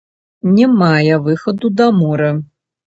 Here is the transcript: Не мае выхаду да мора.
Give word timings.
Не 0.55 0.65
мае 0.79 1.21
выхаду 1.29 1.73
да 1.79 1.91
мора. 2.01 2.31